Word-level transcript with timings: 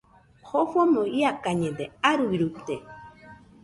Jofomo 0.47 1.01
iakañede, 1.19 1.85
aruiruite 2.11 2.75